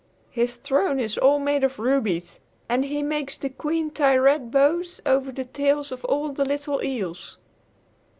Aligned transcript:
His 0.31 0.55
throne 0.55 0.99
is 0.99 1.15
all 1.19 1.37
made 1.37 1.63
of 1.63 1.77
rubies, 1.77 2.39
and 2.67 2.85
he 2.85 3.03
makes 3.03 3.37
the 3.37 3.49
Queen 3.51 3.91
tie 3.91 4.17
red 4.17 4.49
bows 4.49 4.99
on 5.05 5.25
the 5.25 5.45
tails 5.45 5.91
of 5.91 6.03
all 6.05 6.29
the 6.31 6.43
little 6.43 6.83
eels." 6.83 7.37